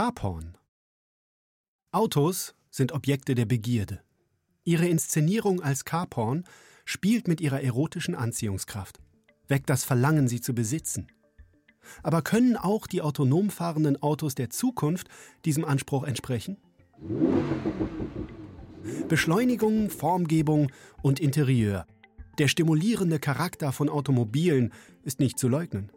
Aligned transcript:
Carporn. 0.00 0.56
Autos 1.92 2.54
sind 2.70 2.92
Objekte 2.92 3.34
der 3.34 3.44
Begierde. 3.44 4.00
Ihre 4.64 4.88
Inszenierung 4.88 5.60
als 5.60 5.84
Carporn 5.84 6.44
spielt 6.86 7.28
mit 7.28 7.42
ihrer 7.42 7.60
erotischen 7.60 8.14
Anziehungskraft, 8.14 8.98
weckt 9.48 9.68
das 9.68 9.84
Verlangen, 9.84 10.26
sie 10.26 10.40
zu 10.40 10.54
besitzen. 10.54 11.08
Aber 12.02 12.22
können 12.22 12.56
auch 12.56 12.86
die 12.86 13.02
autonom 13.02 13.50
fahrenden 13.50 14.02
Autos 14.02 14.34
der 14.34 14.48
Zukunft 14.48 15.10
diesem 15.44 15.66
Anspruch 15.66 16.04
entsprechen? 16.04 16.56
Beschleunigung, 19.06 19.90
Formgebung 19.90 20.72
und 21.02 21.20
Interieur. 21.20 21.86
Der 22.38 22.48
stimulierende 22.48 23.18
Charakter 23.18 23.70
von 23.70 23.90
Automobilen 23.90 24.72
ist 25.02 25.20
nicht 25.20 25.38
zu 25.38 25.46
leugnen. 25.46 25.92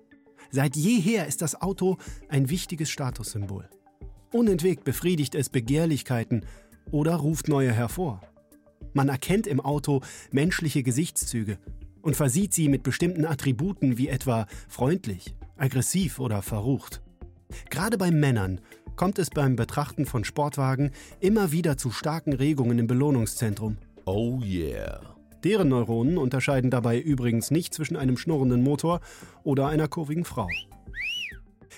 Seit 0.52 0.76
jeher 0.76 1.26
ist 1.26 1.42
das 1.42 1.62
Auto 1.62 2.00
ein 2.28 2.50
wichtiges 2.50 2.90
Statussymbol. 2.90 3.70
Unentwegt 4.34 4.84
befriedigt 4.84 5.36
es 5.36 5.50
Begehrlichkeiten 5.50 6.44
oder 6.90 7.16
ruft 7.16 7.48
neue 7.48 7.72
hervor. 7.72 8.20
Man 8.94 9.08
erkennt 9.08 9.46
im 9.46 9.62
Auto 9.62 10.02
menschliche 10.32 10.82
Gesichtszüge 10.82 11.60
und 12.02 12.16
versieht 12.16 12.52
sie 12.52 12.68
mit 12.68 12.82
bestimmten 12.82 13.26
Attributen 13.26 14.00
wie 14.00 14.08
etwa 14.08 14.48
freundlich, 14.68 15.36
aggressiv 15.56 16.20
oder 16.20 16.42
verrucht. 16.42 17.04
Gerade 17.70 18.00
bei 18.00 18.10
Männern 18.10 18.60
kommt 18.96 19.20
es 19.20 19.30
beim 19.30 19.56
Betrachten 19.56 20.08
von 20.08 20.24
Sportwagen 20.24 20.92
immer 21.20 21.52
wieder 21.52 21.78
zu 21.78 21.92
starken 21.92 22.34
Regungen 22.34 22.80
im 22.80 22.88
Belohnungszentrum. 22.88 23.78
Oh 24.06 24.40
yeah. 24.44 25.16
Deren 25.44 25.70
Neuronen 25.70 26.18
unterscheiden 26.18 26.72
dabei 26.72 27.00
übrigens 27.00 27.52
nicht 27.52 27.74
zwischen 27.76 27.98
einem 27.98 28.18
schnurrenden 28.18 28.64
Motor 28.64 29.00
oder 29.44 29.68
einer 29.68 29.88
kurvigen 29.88 30.26
Frau. 30.26 30.50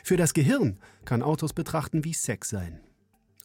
Für 0.08 0.18
das 0.18 0.36
Gehirn 0.36 0.78
kann 1.04 1.24
Autos 1.24 1.54
betrachten 1.54 2.04
wie 2.06 2.14
Sex 2.14 2.50
sein. 2.50 2.80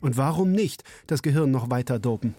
Und 0.02 0.18
warum 0.18 0.52
nicht 0.52 0.84
das 1.06 1.22
Gehirn 1.22 1.50
noch 1.50 1.70
weiter 1.70 1.98
dopen? 1.98 2.34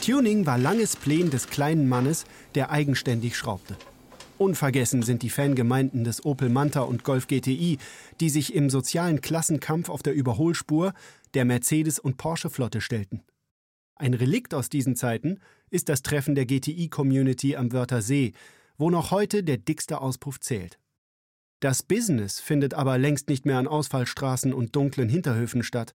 Tuning 0.00 0.46
war 0.46 0.56
langes 0.56 0.96
Plänen 0.96 1.28
des 1.28 1.48
kleinen 1.48 1.86
Mannes, 1.86 2.24
der 2.54 2.70
eigenständig 2.70 3.36
schraubte. 3.36 3.76
Unvergessen 4.38 5.02
sind 5.02 5.22
die 5.22 5.28
Fangemeinden 5.28 6.02
des 6.04 6.24
Opel 6.24 6.48
Manta 6.48 6.80
und 6.80 7.04
Golf 7.04 7.26
GTI, 7.26 7.76
die 8.20 8.30
sich 8.30 8.54
im 8.54 8.70
sozialen 8.70 9.20
Klassenkampf 9.20 9.90
auf 9.90 10.02
der 10.02 10.14
Überholspur 10.14 10.94
der 11.34 11.44
Mercedes- 11.44 11.98
und 11.98 12.16
Porsche-Flotte 12.16 12.80
stellten. 12.80 13.20
Ein 13.96 14.14
Relikt 14.14 14.54
aus 14.54 14.70
diesen 14.70 14.96
Zeiten 14.96 15.40
ist 15.68 15.90
das 15.90 16.00
Treffen 16.00 16.34
der 16.34 16.46
GTI-Community 16.46 17.56
am 17.56 17.70
Wörthersee, 17.70 18.32
wo 18.78 18.88
noch 18.88 19.10
heute 19.10 19.44
der 19.44 19.58
dickste 19.58 20.00
Auspuff 20.00 20.40
zählt. 20.40 20.78
Das 21.62 21.84
Business 21.84 22.40
findet 22.40 22.74
aber 22.74 22.98
längst 22.98 23.28
nicht 23.28 23.46
mehr 23.46 23.56
an 23.56 23.68
Ausfallstraßen 23.68 24.52
und 24.52 24.74
dunklen 24.74 25.08
Hinterhöfen 25.08 25.62
statt. 25.62 25.94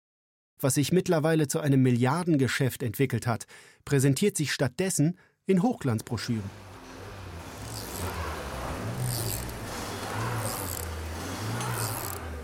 Was 0.59 0.75
sich 0.75 0.91
mittlerweile 0.91 1.47
zu 1.47 1.61
einem 1.61 1.81
Milliardengeschäft 1.85 2.83
entwickelt 2.83 3.29
hat, 3.29 3.47
präsentiert 3.85 4.37
sich 4.37 4.53
stattdessen 4.53 5.17
in 5.47 5.63
Hochglanzbroschüren. 5.63 6.51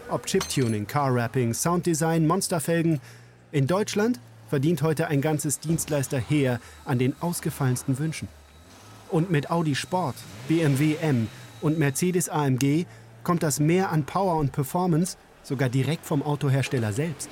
Ob 0.09 0.27
Chiptuning, 0.27 0.87
Car-Wrapping, 0.87 1.55
Sounddesign, 1.55 2.25
Monsterfelgen. 2.25 3.01
In 3.51 3.67
Deutschland 3.67 4.21
verdient 4.47 4.83
heute 4.83 5.09
ein 5.09 5.21
ganzes 5.21 5.59
Dienstleisterheer 5.59 6.61
an 6.85 7.01
den 7.01 7.21
ausgefallensten 7.21 7.99
Wünschen. 7.99 8.29
Und 9.11 9.29
mit 9.29 9.51
Audi 9.51 9.75
Sport, 9.75 10.15
BMW 10.47 10.95
M 11.01 11.27
und 11.61 11.81
Mercedes 11.81 12.29
AMG 12.29 12.87
kommt 13.29 13.43
das 13.43 13.61
mehr 13.61 13.93
an 13.93 14.07
Power 14.07 14.39
und 14.39 14.53
Performance 14.53 15.19
sogar 15.43 15.69
direkt 15.69 16.07
vom 16.07 16.23
Autohersteller 16.23 16.95
selbst. 16.95 17.29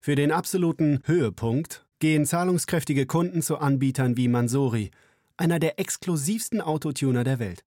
Für 0.00 0.14
den 0.14 0.32
absoluten 0.32 1.00
Höhepunkt 1.04 1.84
gehen 1.98 2.24
zahlungskräftige 2.24 3.04
Kunden 3.04 3.42
zu 3.42 3.58
Anbietern 3.58 4.16
wie 4.16 4.28
Mansori, 4.28 4.90
einer 5.36 5.58
der 5.58 5.78
exklusivsten 5.78 6.62
Autotuner 6.62 7.24
der 7.24 7.40
Welt. 7.40 7.62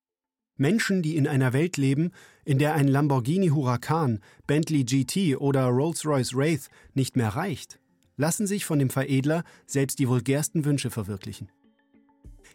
Menschen, 0.55 1.03
die 1.03 1.15
in 1.15 1.27
einer 1.27 1.53
Welt 1.53 1.77
leben, 1.77 2.09
in 2.45 2.57
der 2.57 2.73
ein 2.73 2.87
Lamborghini 2.87 3.49
Huracan, 3.49 4.21
Bentley 4.47 4.85
GT 4.85 5.37
oder 5.37 5.65
Rolls-Royce 5.65 6.33
Wraith 6.33 6.67
nicht 6.95 7.15
mehr 7.15 7.29
reicht, 7.29 7.79
lassen 8.17 8.47
sich 8.47 8.65
von 8.65 8.79
dem 8.79 8.89
Veredler 8.89 9.43
selbst 9.67 9.99
die 9.99 10.09
vulgärsten 10.09 10.65
Wünsche 10.65 10.89
verwirklichen. 10.89 11.51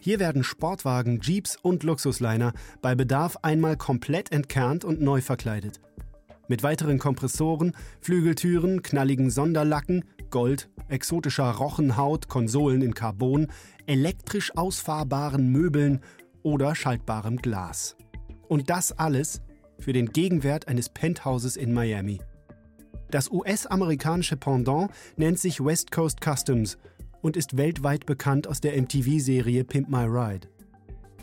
Hier 0.04 0.20
werden 0.20 0.44
Sportwagen, 0.44 1.20
Jeeps 1.22 1.56
und 1.56 1.82
Luxusliner 1.82 2.52
bei 2.82 2.94
Bedarf 2.94 3.38
einmal 3.40 3.78
komplett 3.78 4.32
entkernt 4.32 4.84
und 4.84 5.00
neu 5.00 5.22
verkleidet. 5.22 5.80
Mit 6.46 6.62
weiteren 6.62 6.98
Kompressoren, 6.98 7.74
Flügeltüren, 8.02 8.82
knalligen 8.82 9.30
Sonderlacken, 9.30 10.04
Gold, 10.28 10.68
exotischer 10.88 11.50
Rochenhaut, 11.50 12.28
Konsolen 12.28 12.82
in 12.82 12.92
Carbon, 12.92 13.46
elektrisch 13.86 14.54
ausfahrbaren 14.54 15.48
Möbeln 15.48 16.00
oder 16.42 16.74
schaltbarem 16.74 17.38
Glas. 17.38 17.96
Und 18.46 18.68
das 18.68 18.92
alles 18.92 19.40
für 19.78 19.94
den 19.94 20.12
Gegenwert 20.12 20.68
eines 20.68 20.90
Penthauses 20.90 21.56
in 21.56 21.72
Miami. 21.72 22.20
Das 23.10 23.30
US-amerikanische 23.30 24.36
Pendant 24.36 24.90
nennt 25.16 25.38
sich 25.38 25.64
West 25.64 25.92
Coast 25.92 26.18
Customs 26.20 26.76
und 27.24 27.38
ist 27.38 27.56
weltweit 27.56 28.04
bekannt 28.04 28.46
aus 28.46 28.60
der 28.60 28.80
MTV-Serie 28.80 29.64
Pimp 29.64 29.88
My 29.88 30.04
Ride. 30.04 30.46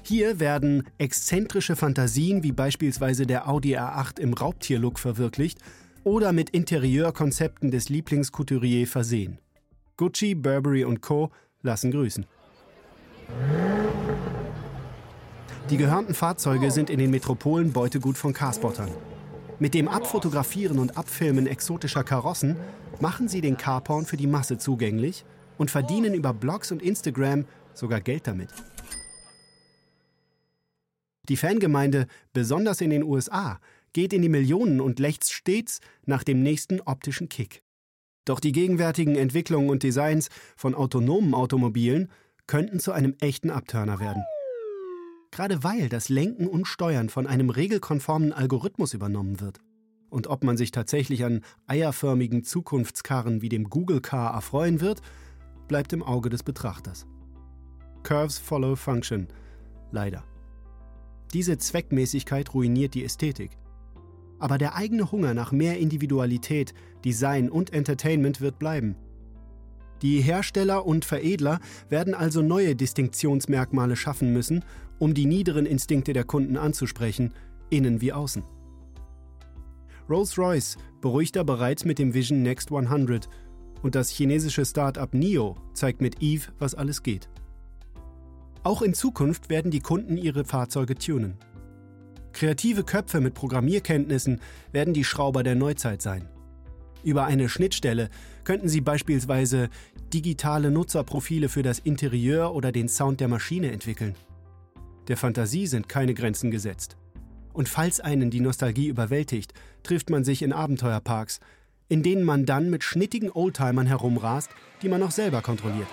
Hier 0.01 0.39
werden 0.39 0.87
exzentrische 0.97 1.75
Fantasien 1.75 2.41
wie 2.41 2.51
beispielsweise 2.51 3.27
der 3.27 3.47
Audi 3.47 3.77
R8 3.77 4.19
im 4.19 4.33
Raubtierlook 4.33 4.97
verwirklicht 4.97 5.59
oder 6.03 6.33
mit 6.33 6.49
Interieurkonzepten 6.49 7.69
des 7.69 7.89
Lieblingscouturier 7.89 8.87
versehen. 8.87 9.37
Gucci, 9.95 10.33
Burberry 10.33 10.83
und 10.85 11.01
Co. 11.01 11.29
lassen 11.61 11.91
grüßen. 11.91 12.25
Die 15.69 15.77
gehörnten 15.77 16.15
Fahrzeuge 16.15 16.71
sind 16.71 16.89
in 16.89 16.97
den 16.97 17.11
Metropolen 17.11 17.73
Beutegut 17.73 18.17
von 18.17 18.33
Carspottern. 18.33 18.89
Mit 19.59 19.75
dem 19.75 19.87
Abfotografieren 19.87 20.79
und 20.79 20.97
Abfilmen 20.97 21.45
exotischer 21.45 22.03
Karossen 22.03 22.55
machen 22.99 23.27
sie 23.27 23.41
den 23.41 23.55
Carporn 23.55 24.07
für 24.07 24.17
die 24.17 24.25
Masse 24.25 24.57
zugänglich 24.57 25.25
und 25.57 25.71
verdienen 25.71 26.13
über 26.13 26.33
Blogs 26.33 26.71
und 26.71 26.81
Instagram 26.81 27.45
sogar 27.73 28.01
Geld 28.01 28.27
damit. 28.27 28.49
Die 31.29 31.37
Fangemeinde, 31.37 32.07
besonders 32.33 32.81
in 32.81 32.89
den 32.89 33.03
USA, 33.03 33.59
geht 33.93 34.13
in 34.13 34.21
die 34.21 34.29
Millionen 34.29 34.81
und 34.81 34.99
lechzt 34.99 35.33
stets 35.33 35.79
nach 36.05 36.23
dem 36.23 36.43
nächsten 36.43 36.81
optischen 36.81 37.29
Kick. 37.29 37.61
Doch 38.25 38.39
die 38.39 38.51
gegenwärtigen 38.51 39.15
Entwicklungen 39.15 39.69
und 39.69 39.83
Designs 39.83 40.29
von 40.55 40.75
autonomen 40.75 41.33
Automobilen 41.33 42.09
könnten 42.47 42.79
zu 42.79 42.91
einem 42.91 43.15
echten 43.19 43.49
Abturner 43.49 43.99
werden. 43.99 44.23
Gerade 45.31 45.63
weil 45.63 45.87
das 45.89 46.09
Lenken 46.09 46.47
und 46.47 46.65
Steuern 46.65 47.09
von 47.09 47.25
einem 47.25 47.49
regelkonformen 47.49 48.33
Algorithmus 48.33 48.93
übernommen 48.93 49.39
wird. 49.39 49.61
Und 50.09 50.27
ob 50.27 50.43
man 50.43 50.57
sich 50.57 50.71
tatsächlich 50.71 51.23
an 51.23 51.41
eierförmigen 51.67 52.43
Zukunftskarren 52.43 53.41
wie 53.41 53.47
dem 53.47 53.69
Google 53.69 54.01
Car 54.01 54.33
erfreuen 54.33 54.81
wird, 54.81 55.01
bleibt 55.71 55.93
im 55.93 56.03
Auge 56.03 56.29
des 56.29 56.43
Betrachters. 56.43 57.07
Curves 58.03 58.37
follow 58.37 58.75
function. 58.75 59.29
Leider. 59.91 60.25
Diese 61.33 61.57
Zweckmäßigkeit 61.57 62.53
ruiniert 62.53 62.93
die 62.93 63.05
Ästhetik. 63.05 63.51
Aber 64.37 64.57
der 64.57 64.75
eigene 64.75 65.13
Hunger 65.13 65.33
nach 65.33 65.53
mehr 65.53 65.79
Individualität, 65.79 66.73
Design 67.05 67.49
und 67.49 67.71
Entertainment 67.71 68.41
wird 68.41 68.59
bleiben. 68.59 68.97
Die 70.01 70.19
Hersteller 70.19 70.85
und 70.85 71.05
Veredler 71.05 71.61
werden 71.87 72.15
also 72.15 72.41
neue 72.41 72.75
Distinktionsmerkmale 72.75 73.95
schaffen 73.95 74.33
müssen, 74.33 74.65
um 74.99 75.13
die 75.13 75.25
niederen 75.25 75.65
Instinkte 75.65 76.11
der 76.11 76.25
Kunden 76.25 76.57
anzusprechen, 76.57 77.33
innen 77.69 78.01
wie 78.01 78.11
außen. 78.11 78.43
Rolls-Royce 80.09 80.75
beruhigt 80.99 81.37
da 81.37 81.43
bereits 81.43 81.85
mit 81.85 81.97
dem 81.97 82.13
Vision 82.13 82.43
Next 82.43 82.73
100 82.73 83.29
und 83.81 83.95
das 83.95 84.09
chinesische 84.09 84.65
Start-up 84.65 85.13
NIO 85.13 85.57
zeigt 85.73 86.01
mit 86.01 86.21
Eve, 86.21 86.51
was 86.59 86.75
alles 86.75 87.03
geht. 87.03 87.29
Auch 88.63 88.81
in 88.81 88.93
Zukunft 88.93 89.49
werden 89.49 89.71
die 89.71 89.79
Kunden 89.79 90.17
ihre 90.17 90.45
Fahrzeuge 90.45 90.95
tunen. 90.95 91.37
Kreative 92.33 92.83
Köpfe 92.83 93.19
mit 93.19 93.33
Programmierkenntnissen 93.33 94.39
werden 94.71 94.93
die 94.93 95.03
Schrauber 95.03 95.43
der 95.43 95.55
Neuzeit 95.55 96.01
sein. 96.01 96.27
Über 97.03 97.25
eine 97.25 97.49
Schnittstelle 97.49 98.09
könnten 98.43 98.69
sie 98.69 98.81
beispielsweise 98.81 99.69
digitale 100.13 100.71
Nutzerprofile 100.71 101.49
für 101.49 101.63
das 101.63 101.79
Interieur 101.79 102.53
oder 102.53 102.71
den 102.71 102.87
Sound 102.87 103.19
der 103.19 103.27
Maschine 103.27 103.71
entwickeln. 103.71 104.15
Der 105.07 105.17
Fantasie 105.17 105.67
sind 105.67 105.89
keine 105.89 106.13
Grenzen 106.13 106.51
gesetzt. 106.51 106.97
Und 107.53 107.67
falls 107.67 107.99
einen 107.99 108.29
die 108.29 108.39
Nostalgie 108.39 108.87
überwältigt, 108.87 109.53
trifft 109.83 110.09
man 110.09 110.23
sich 110.23 110.41
in 110.41 110.53
Abenteuerparks, 110.53 111.39
in 111.91 112.03
denen 112.03 112.23
man 112.23 112.45
dann 112.45 112.69
mit 112.69 112.85
schnittigen 112.85 113.29
Oldtimern 113.29 113.85
herumrast, 113.85 114.49
die 114.81 114.87
man 114.87 115.03
auch 115.03 115.11
selber 115.11 115.41
kontrolliert. 115.41 115.89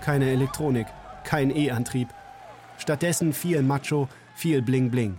Keine 0.00 0.30
Elektronik, 0.30 0.86
kein 1.22 1.54
E-Antrieb. 1.54 2.08
Stattdessen 2.78 3.34
viel 3.34 3.60
Macho, 3.60 4.08
viel 4.34 4.62
Bling 4.62 4.90
Bling. 4.90 5.18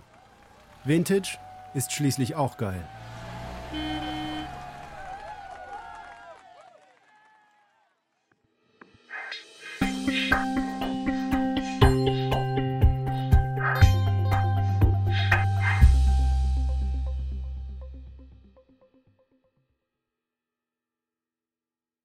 Vintage 0.84 1.38
ist 1.74 1.92
schließlich 1.92 2.34
auch 2.34 2.56
geil. 2.56 2.82